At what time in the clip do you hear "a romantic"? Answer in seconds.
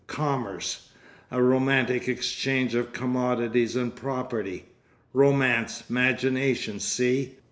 1.29-2.07